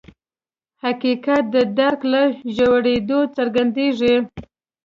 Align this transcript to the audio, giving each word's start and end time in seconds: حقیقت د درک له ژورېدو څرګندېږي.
حقیقت 0.83 1.43
د 1.55 1.57
درک 1.77 2.01
له 2.13 2.21
ژورېدو 2.55 3.19
څرګندېږي. 3.37 4.15